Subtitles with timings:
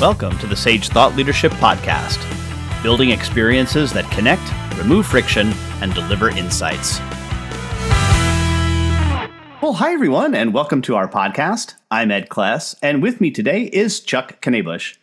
[0.00, 2.18] Welcome to the Sage Thought Leadership Podcast,
[2.82, 4.40] building experiences that connect,
[4.78, 6.98] remove friction, and deliver insights.
[9.60, 11.74] Well, hi everyone, and welcome to our podcast.
[11.90, 14.96] I'm Ed Kless, and with me today is Chuck Knabusch.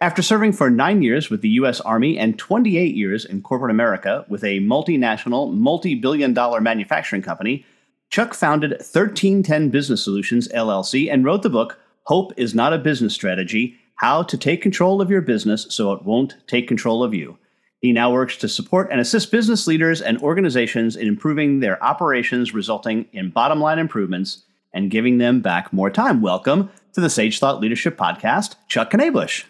[0.00, 1.80] After serving for nine years with the U.S.
[1.80, 7.66] Army and 28 years in corporate America with a multinational, multi billion dollar manufacturing company,
[8.10, 13.12] Chuck founded 13Ten Business Solutions, LLC, and wrote the book Hope is Not a Business
[13.12, 17.38] Strategy how to take control of your business so it won't take control of you.
[17.80, 22.54] He now works to support and assist business leaders and organizations in improving their operations,
[22.54, 26.20] resulting in bottom line improvements and giving them back more time.
[26.20, 29.44] Welcome to the Sage Thought Leadership Podcast, Chuck Knabusch.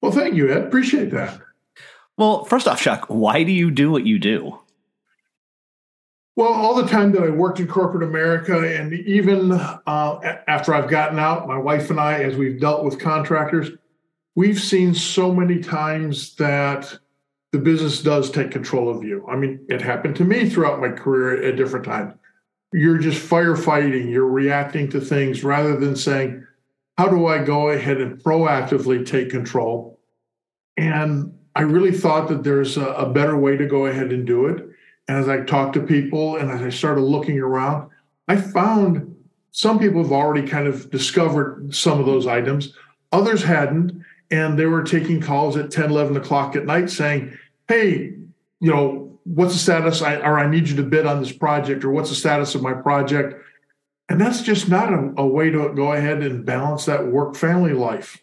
[0.00, 0.64] Well, thank you, Ed.
[0.64, 1.38] Appreciate that.
[2.16, 4.58] Well, first off, Chuck, why do you do what you do?
[6.38, 10.88] Well, all the time that I worked in corporate America, and even uh, after I've
[10.88, 13.70] gotten out, my wife and I, as we've dealt with contractors,
[14.36, 16.96] we've seen so many times that
[17.50, 19.26] the business does take control of you.
[19.28, 22.14] I mean, it happened to me throughout my career at different times.
[22.72, 26.46] You're just firefighting, you're reacting to things rather than saying,
[26.96, 29.98] how do I go ahead and proactively take control?
[30.76, 34.46] And I really thought that there's a, a better way to go ahead and do
[34.46, 34.68] it.
[35.08, 37.90] And as I talked to people and as I started looking around,
[38.28, 39.16] I found
[39.52, 42.74] some people have already kind of discovered some of those items,
[43.10, 44.04] others hadn't.
[44.30, 48.12] And they were taking calls at 10, 11 o'clock at night saying, Hey,
[48.60, 50.02] you know, what's the status?
[50.02, 52.62] I, or I need you to bid on this project, or what's the status of
[52.62, 53.42] my project?
[54.08, 57.72] And that's just not a, a way to go ahead and balance that work family
[57.72, 58.22] life.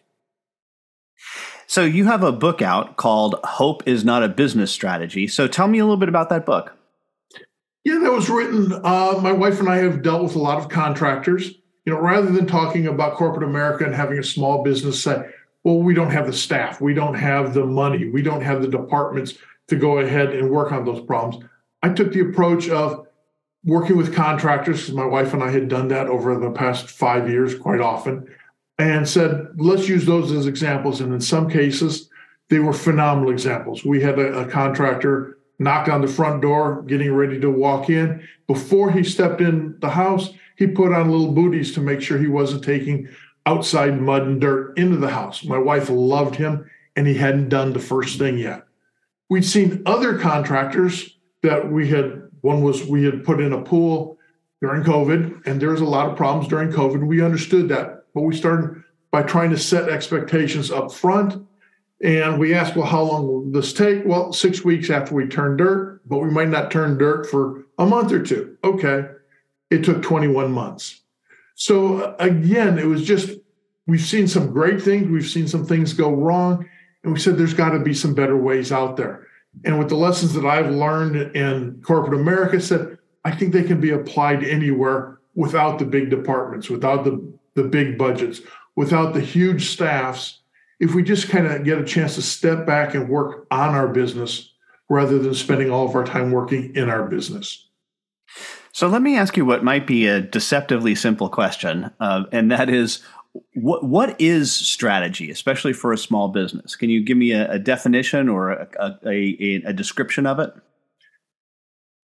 [1.66, 5.26] So, you have a book out called Hope is Not a Business Strategy.
[5.26, 6.75] So, tell me a little bit about that book.
[7.86, 8.72] Yeah, that was written.
[8.72, 11.52] Uh, my wife and I have dealt with a lot of contractors.
[11.84, 15.24] You know, rather than talking about corporate America and having a small business say,
[15.62, 18.66] well, we don't have the staff, we don't have the money, we don't have the
[18.66, 19.34] departments
[19.68, 21.44] to go ahead and work on those problems.
[21.80, 23.06] I took the approach of
[23.62, 27.30] working with contractors, because my wife and I had done that over the past five
[27.30, 28.26] years quite often,
[28.80, 31.00] and said, let's use those as examples.
[31.00, 32.10] And in some cases,
[32.50, 33.84] they were phenomenal examples.
[33.84, 38.26] We had a, a contractor knocked on the front door, getting ready to walk in.
[38.46, 42.28] Before he stepped in the house, he put on little booties to make sure he
[42.28, 43.08] wasn't taking
[43.44, 45.44] outside mud and dirt into the house.
[45.44, 48.64] My wife loved him, and he hadn't done the first thing yet.
[49.28, 54.18] We'd seen other contractors that we had, one was we had put in a pool
[54.60, 57.06] during COVID, and there was a lot of problems during COVID.
[57.06, 61.46] We understood that, but we started by trying to set expectations up front
[62.02, 64.04] and we asked, well, how long will this take?
[64.04, 67.86] Well, six weeks after we turn dirt, but we might not turn dirt for a
[67.86, 68.56] month or two.
[68.62, 69.06] Okay.
[69.70, 71.00] It took 21 months.
[71.54, 73.30] So uh, again, it was just,
[73.86, 76.68] we've seen some great things, we've seen some things go wrong,
[77.02, 79.26] and we said there's got to be some better ways out there.
[79.64, 83.80] And with the lessons that I've learned in corporate America, said I think they can
[83.80, 88.42] be applied anywhere without the big departments, without the, the big budgets,
[88.74, 90.40] without the huge staffs
[90.78, 93.88] if we just kind of get a chance to step back and work on our
[93.88, 94.52] business
[94.88, 97.68] rather than spending all of our time working in our business.
[98.72, 102.68] So let me ask you what might be a deceptively simple question, uh, and that
[102.68, 103.02] is,
[103.54, 106.76] what what is strategy, especially for a small business?
[106.76, 110.52] Can you give me a, a definition or a, a, a description of it?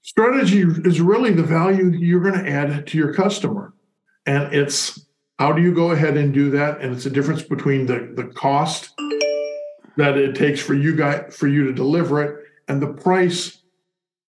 [0.00, 3.74] Strategy is really the value you're going to add to your customer,
[4.24, 5.06] and it's
[5.42, 6.80] how do you go ahead and do that?
[6.80, 8.90] And it's a difference between the, the cost
[9.96, 13.58] that it takes for you guys for you to deliver it and the price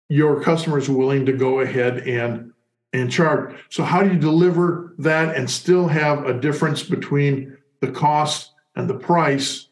[0.10, 2.52] your customer is willing to go ahead and
[2.92, 3.56] and charge.
[3.70, 8.90] So how do you deliver that and still have a difference between the cost and
[8.90, 9.68] the price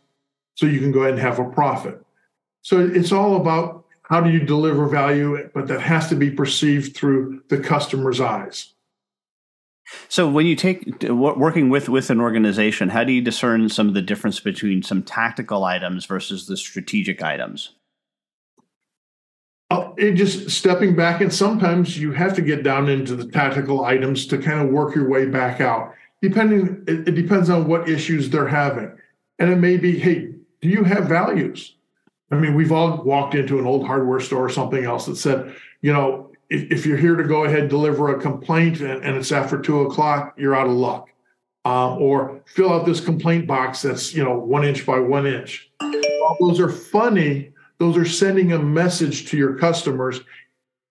[0.53, 1.99] so you can go ahead and have a profit?
[2.61, 6.95] So it's all about how do you deliver value, but that has to be perceived
[6.95, 8.72] through the customer's eyes.
[10.07, 13.93] So when you take working with with an organization, how do you discern some of
[13.93, 17.71] the difference between some tactical items versus the strategic items?
[19.69, 23.85] Uh, it just stepping back, and sometimes you have to get down into the tactical
[23.85, 25.95] items to kind of work your way back out.
[26.21, 28.95] Depending, it, it depends on what issues they're having,
[29.39, 30.29] and it may be, hey,
[30.61, 31.75] do you have values?
[32.31, 35.55] I mean, we've all walked into an old hardware store or something else that said,
[35.81, 39.17] you know, if, if you're here to go ahead and deliver a complaint and, and
[39.17, 41.09] it's after two o'clock, you're out of luck.
[41.65, 45.71] Um, or fill out this complaint box that's you know one inch by one inch.
[45.79, 50.19] While those are funny, those are sending a message to your customers.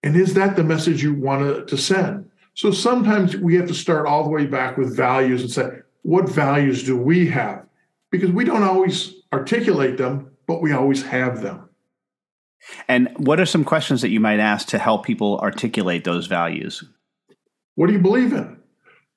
[0.02, 2.30] And is that the message you want to send?
[2.54, 5.68] So sometimes we have to start all the way back with values and say,
[6.02, 7.66] what values do we have?
[8.12, 11.68] because we don't always articulate them, but we always have them.
[12.88, 16.84] And what are some questions that you might ask to help people articulate those values?
[17.74, 18.58] What do you believe in?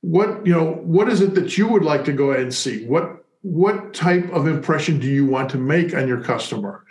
[0.01, 2.85] What, you know, what is it that you would like to go ahead and see?
[2.85, 6.83] What what type of impression do you want to make on your customer?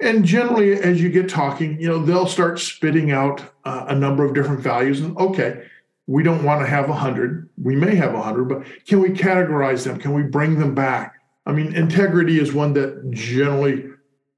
[0.00, 4.24] And generally, as you get talking, you know, they'll start spitting out uh, a number
[4.24, 5.00] of different values.
[5.00, 5.66] And okay,
[6.06, 7.50] we don't want to have a 100.
[7.62, 9.98] We may have a 100, but can we categorize them?
[9.98, 11.16] Can we bring them back?
[11.44, 13.84] I mean, integrity is one that generally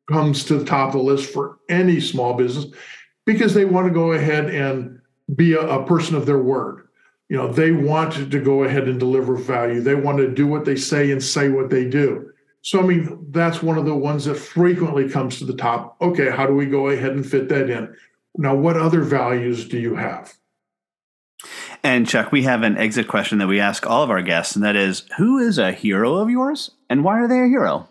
[0.06, 2.66] comes to the top of the list for any small business
[3.24, 5.00] because they want to go ahead and
[5.34, 6.88] be a, a person of their word.
[7.28, 9.80] You know, they want to go ahead and deliver value.
[9.80, 12.30] They want to do what they say and say what they do.
[12.62, 15.96] So, I mean, that's one of the ones that frequently comes to the top.
[16.00, 17.94] Okay, how do we go ahead and fit that in?
[18.36, 20.34] Now, what other values do you have?
[21.82, 24.64] And Chuck, we have an exit question that we ask all of our guests, and
[24.64, 27.88] that is Who is a hero of yours and why are they a hero?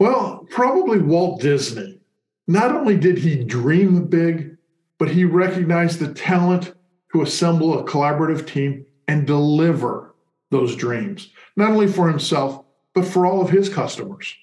[0.00, 2.00] Well, probably Walt Disney.
[2.48, 4.56] Not only did he dream big,
[4.98, 6.72] but he recognized the talent
[7.12, 10.14] to assemble a collaborative team and deliver
[10.50, 12.64] those dreams, not only for himself,
[12.94, 14.34] but for all of his customers.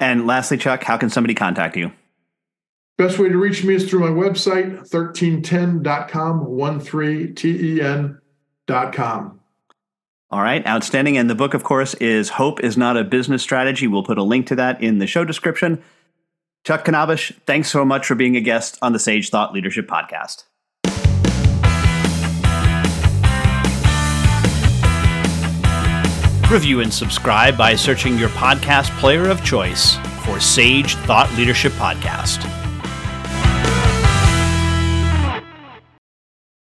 [0.00, 1.92] And lastly, Chuck, how can somebody contact you?
[2.96, 9.40] Best way to reach me is through my website, 13ten.com, 13ten.com.
[10.34, 11.16] All right, outstanding.
[11.16, 13.86] And the book, of course, is Hope is Not a Business Strategy.
[13.86, 15.80] We'll put a link to that in the show description.
[16.64, 20.42] Chuck Knabusch, thanks so much for being a guest on the Sage Thought Leadership Podcast.
[26.50, 29.94] Review and subscribe by searching your podcast player of choice
[30.24, 32.63] for Sage Thought Leadership Podcast.